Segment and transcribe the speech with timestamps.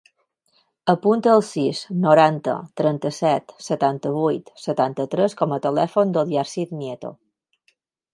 [0.91, 7.13] Apunta el sis, noranta, trenta-set, setanta-vuit, setanta-tres com a telèfon del Yassir Nieto.